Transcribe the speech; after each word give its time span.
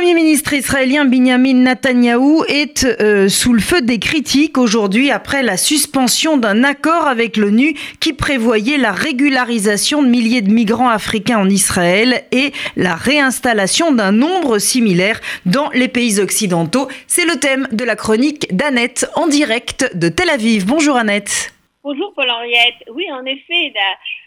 Premier 0.00 0.14
ministre 0.14 0.54
israélien 0.54 1.04
Benjamin 1.04 1.52
Netanyahou 1.52 2.44
est 2.48 2.84
euh, 2.84 3.28
sous 3.28 3.52
le 3.52 3.60
feu 3.60 3.82
des 3.82 3.98
critiques 3.98 4.56
aujourd'hui 4.56 5.10
après 5.10 5.42
la 5.42 5.58
suspension 5.58 6.38
d'un 6.38 6.64
accord 6.64 7.06
avec 7.06 7.36
l'ONU 7.36 7.74
qui 8.00 8.14
prévoyait 8.14 8.78
la 8.78 8.92
régularisation 8.92 10.02
de 10.02 10.08
milliers 10.08 10.40
de 10.40 10.50
migrants 10.50 10.88
africains 10.88 11.38
en 11.38 11.50
Israël 11.50 12.24
et 12.32 12.52
la 12.76 12.94
réinstallation 12.94 13.92
d'un 13.92 14.10
nombre 14.10 14.58
similaire 14.58 15.20
dans 15.44 15.68
les 15.74 15.88
pays 15.88 16.18
occidentaux. 16.18 16.88
C'est 17.06 17.26
le 17.26 17.38
thème 17.38 17.68
de 17.70 17.84
la 17.84 17.94
chronique 17.94 18.46
d'Annette 18.56 19.06
en 19.16 19.26
direct 19.26 19.94
de 19.94 20.08
Tel 20.08 20.30
Aviv. 20.30 20.64
Bonjour 20.64 20.96
Annette. 20.96 21.52
Bonjour 21.84 22.10
Paul-Henriette. 22.14 22.88
Oui, 22.94 23.04
en 23.12 23.26
effet, 23.26 23.72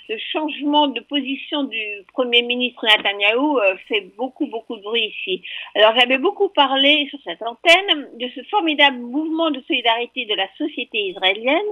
le 0.09 0.17
changement 0.31 0.87
de 0.87 0.99
position 1.01 1.63
du 1.63 2.03
Premier 2.13 2.41
ministre 2.41 2.85
Netanyahou 2.85 3.57
euh, 3.59 3.75
fait 3.87 4.01
beaucoup, 4.17 4.47
beaucoup 4.47 4.75
de 4.75 4.81
bruit 4.81 5.13
ici. 5.17 5.41
Alors, 5.75 5.93
j'avais 5.97 6.17
beaucoup 6.17 6.49
parlé 6.49 7.07
sur 7.09 7.19
cette 7.23 7.41
antenne 7.41 8.09
de 8.19 8.29
ce 8.35 8.43
formidable 8.49 8.97
mouvement 8.97 9.51
de 9.51 9.61
solidarité 9.67 10.25
de 10.25 10.35
la 10.35 10.47
société 10.57 10.99
israélienne 11.09 11.71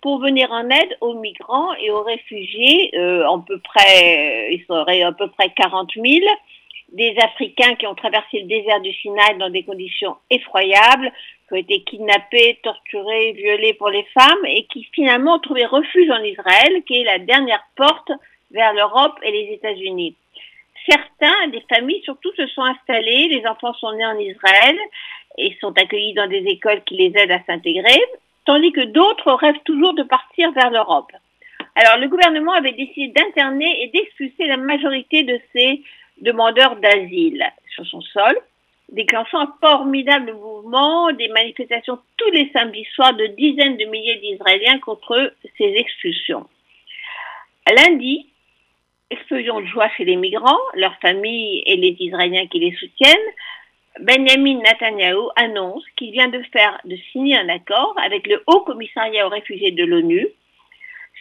pour 0.00 0.18
venir 0.18 0.50
en 0.50 0.68
aide 0.68 0.96
aux 1.00 1.14
migrants 1.14 1.72
et 1.74 1.90
aux 1.90 2.02
réfugiés, 2.02 2.90
euh, 2.96 3.24
à 3.24 3.44
peu 3.46 3.58
près, 3.60 4.52
il 4.52 4.64
serait 4.66 5.02
à 5.02 5.12
peu 5.12 5.28
près 5.28 5.50
40 5.50 5.90
000, 5.94 6.06
des 6.92 7.16
Africains 7.22 7.74
qui 7.76 7.86
ont 7.86 7.94
traversé 7.94 8.40
le 8.40 8.46
désert 8.46 8.80
du 8.80 8.92
Sinaï 8.92 9.38
dans 9.38 9.50
des 9.50 9.64
conditions 9.64 10.16
effroyables, 10.30 11.10
qui 11.48 11.54
ont 11.54 11.56
été 11.56 11.82
kidnappés, 11.82 12.58
torturés, 12.62 13.32
violés 13.32 13.74
pour 13.74 13.88
les 13.88 14.04
femmes 14.14 14.44
et 14.46 14.66
qui 14.66 14.84
finalement 14.92 15.36
ont 15.36 15.40
trouvé 15.40 15.64
refuge 15.64 16.10
en 16.10 16.22
Israël, 16.22 16.82
qui 16.86 17.00
est 17.00 17.04
la 17.04 17.18
dernière 17.18 17.64
porte 17.76 18.12
vers 18.50 18.74
l'Europe 18.74 19.18
et 19.22 19.30
les 19.30 19.54
États-Unis. 19.54 20.14
Certains, 20.88 21.48
des 21.48 21.64
familles 21.68 22.02
surtout, 22.02 22.32
se 22.36 22.46
sont 22.48 22.62
installées, 22.62 23.28
les 23.28 23.46
enfants 23.46 23.74
sont 23.74 23.92
nés 23.92 24.06
en 24.06 24.18
Israël 24.18 24.76
et 25.38 25.56
sont 25.60 25.72
accueillis 25.78 26.14
dans 26.14 26.28
des 26.28 26.44
écoles 26.46 26.82
qui 26.84 26.96
les 26.96 27.12
aident 27.16 27.32
à 27.32 27.42
s'intégrer, 27.44 28.00
tandis 28.44 28.72
que 28.72 28.84
d'autres 28.84 29.32
rêvent 29.32 29.62
toujours 29.64 29.94
de 29.94 30.02
partir 30.02 30.52
vers 30.52 30.70
l'Europe. 30.70 31.12
Alors 31.74 31.98
le 31.98 32.08
gouvernement 32.08 32.52
avait 32.52 32.72
décidé 32.72 33.08
d'interner 33.08 33.82
et 33.82 33.88
d'expulser 33.88 34.46
la 34.46 34.58
majorité 34.58 35.22
de 35.22 35.40
ces 35.54 35.82
demandeurs 36.22 36.76
d'asile 36.76 37.44
sur 37.74 37.86
son 37.86 38.00
sol, 38.00 38.38
déclenchant 38.88 39.40
un 39.40 39.54
formidable 39.60 40.32
mouvement, 40.32 41.12
des 41.12 41.28
manifestations 41.28 41.98
tous 42.16 42.30
les 42.30 42.50
samedis 42.52 42.86
soirs 42.94 43.14
de 43.14 43.26
dizaines 43.26 43.76
de 43.76 43.84
milliers 43.86 44.18
d'Israéliens 44.18 44.78
contre 44.78 45.34
ces 45.58 45.74
expulsions. 45.76 46.46
Lundi, 47.68 48.26
explosion 49.10 49.60
de 49.60 49.66
joie 49.66 49.88
chez 49.96 50.04
les 50.04 50.16
migrants, 50.16 50.60
leurs 50.74 50.98
familles 51.00 51.62
et 51.66 51.76
les 51.76 51.96
Israéliens 51.98 52.46
qui 52.46 52.58
les 52.60 52.74
soutiennent, 52.76 53.30
Benjamin 54.00 54.58
Netanyahu 54.60 55.28
annonce 55.36 55.84
qu'il 55.96 56.12
vient 56.12 56.28
de 56.28 56.42
faire, 56.52 56.80
de 56.84 56.96
signer 57.12 57.36
un 57.36 57.48
accord 57.48 57.94
avec 58.02 58.26
le 58.26 58.42
Haut 58.46 58.60
Commissariat 58.60 59.26
aux 59.26 59.30
réfugiés 59.30 59.70
de 59.70 59.84
l'ONU, 59.84 60.26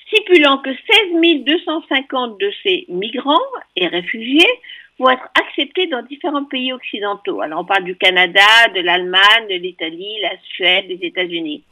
stipulant 0.08 0.58
que 0.60 0.72
16 0.72 1.44
250 1.44 2.40
de 2.40 2.52
ces 2.64 2.86
migrants 2.88 3.40
et 3.76 3.88
réfugiés 3.88 4.48
vont 5.02 5.10
être 5.10 5.28
acceptés 5.40 5.88
dans 5.88 6.04
différents 6.04 6.46
pays 6.46 6.72
occidentaux. 6.72 7.42
Alors 7.42 7.62
on 7.62 7.66
parle 7.66 7.84
du 7.84 7.96
Canada, 7.96 8.68
de 8.76 8.82
l'Allemagne, 8.82 9.48
de 9.50 9.56
l'Italie, 9.56 10.20
la 10.22 10.38
Suède, 10.54 10.86
les 10.88 11.00
États-Unis. 11.02 11.64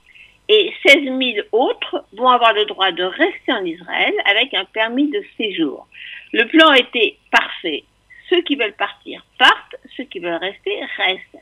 Et 0.48 0.74
16 0.86 1.04
000 1.04 1.20
autres 1.52 2.06
vont 2.14 2.28
avoir 2.28 2.54
le 2.54 2.66
droit 2.66 2.92
de 2.92 3.04
rester 3.04 3.54
en 3.54 3.64
Israël 3.64 4.14
avec 4.26 4.54
un 4.56 4.66
permis 4.66 5.10
de 5.12 5.24
séjour. 5.38 5.88
Le 6.34 6.46
plan 6.46 6.74
était 6.74 7.18
parfait. 7.32 7.84
Ceux 8.30 8.42
qui 8.42 8.56
veulent 8.56 8.74
partir 8.74 9.24
partent, 9.38 9.76
ceux 9.96 10.06
qui 10.06 10.20
veulent 10.20 10.34
rester 10.34 10.80
restent. 10.98 11.38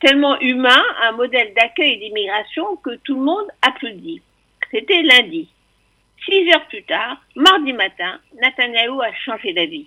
Tellement 0.00 0.38
humain, 0.40 0.82
un 1.02 1.12
modèle 1.12 1.52
d'accueil 1.54 1.94
et 1.94 1.96
d'immigration 1.96 2.76
que 2.76 2.94
tout 3.02 3.16
le 3.16 3.22
monde 3.22 3.48
applaudit. 3.62 4.22
C'était 4.70 5.02
lundi. 5.02 5.48
Six 6.24 6.48
heures 6.52 6.66
plus 6.66 6.84
tard, 6.84 7.20
mardi 7.34 7.72
matin, 7.72 8.20
Netanyahu 8.40 9.00
a 9.02 9.12
changé 9.24 9.52
d'avis 9.52 9.86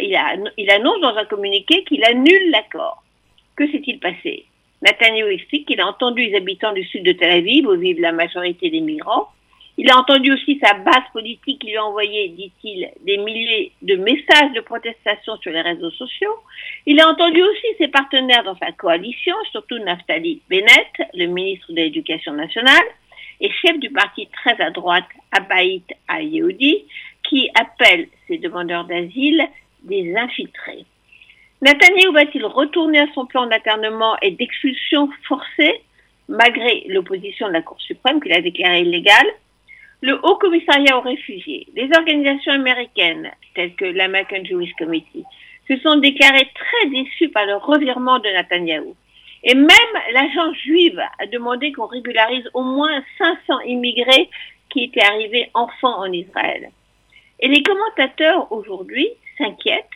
il, 0.00 0.70
annonce 0.70 1.00
dans 1.00 1.16
un 1.16 1.24
communiqué 1.24 1.84
qu'il 1.84 2.04
annule 2.04 2.50
l'accord. 2.50 3.02
Que 3.56 3.66
s'est-il 3.70 3.98
passé? 3.98 4.44
Nathaniel 4.82 5.32
explique 5.32 5.66
qu'il 5.66 5.80
a 5.80 5.86
entendu 5.86 6.26
les 6.26 6.36
habitants 6.36 6.72
du 6.72 6.84
sud 6.84 7.04
de 7.04 7.12
Tel 7.12 7.32
Aviv, 7.32 7.66
où 7.66 7.76
vivent 7.76 8.00
la 8.00 8.12
majorité 8.12 8.70
des 8.70 8.80
migrants. 8.80 9.28
Il 9.78 9.90
a 9.90 9.98
entendu 9.98 10.32
aussi 10.32 10.58
sa 10.62 10.74
base 10.74 11.04
politique 11.12 11.60
qui 11.60 11.68
lui 11.68 11.76
a 11.76 11.84
envoyé, 11.84 12.28
dit-il, 12.28 12.90
des 13.04 13.18
milliers 13.18 13.72
de 13.82 13.96
messages 13.96 14.52
de 14.54 14.60
protestation 14.60 15.36
sur 15.38 15.52
les 15.52 15.60
réseaux 15.60 15.90
sociaux. 15.90 16.34
Il 16.86 16.98
a 17.00 17.08
entendu 17.08 17.42
aussi 17.42 17.66
ses 17.78 17.88
partenaires 17.88 18.44
dans 18.44 18.56
sa 18.56 18.72
coalition, 18.72 19.34
surtout 19.52 19.78
Naftali 19.78 20.40
Bennett, 20.48 21.10
le 21.12 21.26
ministre 21.26 21.72
de 21.72 21.76
l'Éducation 21.76 22.32
nationale, 22.32 22.84
et 23.40 23.50
chef 23.50 23.78
du 23.78 23.90
parti 23.90 24.28
très 24.28 24.58
à 24.62 24.70
droite 24.70 25.08
Abaït 25.32 25.84
Ayehoudi, 26.08 26.84
qui 27.28 27.50
appelle 27.54 28.08
ses 28.28 28.38
demandeurs 28.38 28.84
d'asile 28.84 29.46
des 29.86 30.14
infiltrés. 30.16 30.84
Netanyahu 31.62 32.12
va-t-il 32.12 32.44
retourner 32.44 33.00
à 33.00 33.06
son 33.14 33.24
plan 33.24 33.46
d'internement 33.46 34.16
et 34.20 34.30
d'expulsion 34.30 35.08
forcée, 35.26 35.80
malgré 36.28 36.84
l'opposition 36.88 37.48
de 37.48 37.54
la 37.54 37.62
Cour 37.62 37.80
suprême 37.80 38.20
qu'il 38.20 38.32
a 38.32 38.42
déclarée 38.42 38.82
illégale? 38.82 39.26
Le 40.02 40.20
Haut 40.22 40.36
Commissariat 40.36 40.98
aux 40.98 41.00
réfugiés, 41.00 41.66
les 41.74 41.88
organisations 41.96 42.52
américaines, 42.52 43.30
telles 43.54 43.74
que 43.74 43.86
l'American 43.86 44.44
Jewish 44.44 44.72
Committee, 44.74 45.24
se 45.68 45.78
sont 45.78 45.96
déclarées 45.96 46.50
très 46.54 46.90
déçues 46.90 47.30
par 47.30 47.46
le 47.46 47.56
revirement 47.56 48.18
de 48.18 48.28
Netanyahu. 48.28 48.92
Et 49.42 49.54
même 49.54 49.68
l'agence 50.12 50.56
juive 50.58 51.00
a 51.18 51.26
demandé 51.26 51.72
qu'on 51.72 51.86
régularise 51.86 52.48
au 52.52 52.62
moins 52.62 53.02
500 53.18 53.60
immigrés 53.60 54.28
qui 54.70 54.84
étaient 54.84 55.04
arrivés 55.04 55.50
enfants 55.54 55.98
en 56.00 56.12
Israël. 56.12 56.70
Et 57.40 57.48
les 57.48 57.62
commentateurs 57.62 58.50
aujourd'hui 58.50 59.08
s'inquiète 59.36 59.88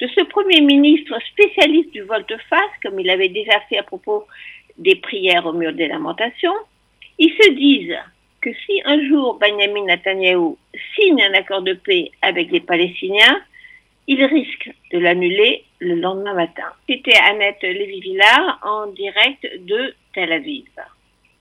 de 0.00 0.08
ce 0.08 0.22
Premier 0.24 0.60
ministre 0.60 1.18
spécialiste 1.32 1.90
du 1.90 2.02
volte-face, 2.02 2.70
comme 2.82 3.00
il 3.00 3.10
avait 3.10 3.28
déjà 3.28 3.60
fait 3.68 3.78
à 3.78 3.82
propos 3.82 4.26
des 4.78 4.96
prières 4.96 5.46
au 5.46 5.52
mur 5.52 5.72
des 5.72 5.88
lamentations. 5.88 6.54
Ils 7.18 7.32
se 7.32 7.50
disent 7.52 7.98
que 8.40 8.50
si 8.66 8.80
un 8.84 9.06
jour 9.08 9.38
Benjamin 9.38 9.86
Netanyahu 9.86 10.56
signe 10.94 11.22
un 11.22 11.34
accord 11.34 11.62
de 11.62 11.74
paix 11.74 12.10
avec 12.22 12.50
les 12.50 12.60
Palestiniens, 12.60 13.40
il 14.06 14.24
risque 14.24 14.70
de 14.92 14.98
l'annuler 14.98 15.64
le 15.80 15.96
lendemain 15.96 16.34
matin. 16.34 16.68
C'était 16.88 17.16
Annette 17.16 17.62
Lévy-Villard 17.62 18.60
en 18.62 18.86
direct 18.88 19.46
de 19.66 19.94
Tel 20.14 20.32
Aviv. 20.32 20.64